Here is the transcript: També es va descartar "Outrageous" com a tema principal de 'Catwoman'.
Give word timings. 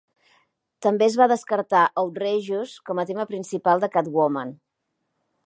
També 0.85 1.05
es 1.07 1.17
va 1.21 1.27
descartar 1.31 1.81
"Outrageous" 2.03 2.75
com 2.89 3.03
a 3.03 3.07
tema 3.11 3.27
principal 3.35 3.85
de 3.85 3.93
'Catwoman'. 3.99 4.57